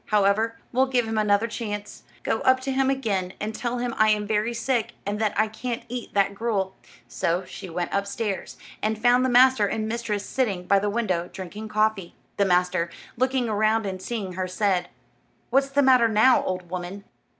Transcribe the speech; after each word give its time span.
However, 0.07 0.57
we'll 0.71 0.87
give 0.87 1.07
him 1.07 1.19
another 1.19 1.45
chance. 1.45 2.01
Go 2.23 2.39
up 2.39 2.59
to 2.61 2.71
him 2.71 2.89
again, 2.89 3.33
and 3.39 3.53
tell 3.53 3.77
him 3.77 3.93
I 3.99 4.09
am 4.09 4.25
very 4.25 4.51
sick, 4.51 4.93
and 5.05 5.19
that 5.21 5.39
I 5.39 5.47
can't 5.47 5.83
eat 5.89 6.15
that 6.15 6.33
gruel." 6.33 6.75
So 7.07 7.45
she 7.45 7.69
went 7.69 7.93
upstairs, 7.93 8.57
and 8.81 8.97
found 8.97 9.23
the 9.23 9.29
master 9.29 9.67
and 9.67 9.87
mistress 9.87 10.25
sitting 10.25 10.65
by 10.65 10.79
the 10.79 10.89
window, 10.89 11.29
drinking 11.31 11.67
coffee. 11.67 12.15
The 12.37 12.45
master, 12.45 12.89
looking 13.15 13.47
around 13.47 13.85
and 13.85 14.01
seeing 14.01 14.33
her, 14.33 14.47
said: 14.47 14.89
"What's 15.51 15.69
the 15.69 15.83
matter 15.83 16.07
now, 16.07 16.43
old 16.45 16.71
woman?" 16.71 17.03